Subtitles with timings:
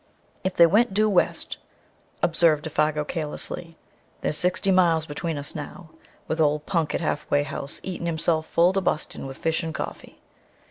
[0.43, 1.57] "If they went doo west,"
[2.23, 3.77] observed Défago carelessly,
[4.21, 5.91] "there's sixty miles between us now
[6.27, 10.17] with ole Punk at halfway house eatin' himself full to bustin' with fish and coffee."